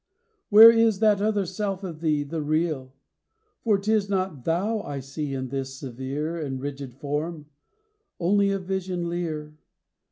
[0.49, 2.95] Where is that other self of thee, the real?
[3.63, 7.45] For 'tis not thou I see in this severe And rigid form;
[8.19, 9.59] only a vision leer!